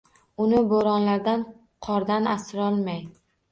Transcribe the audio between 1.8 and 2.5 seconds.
qordan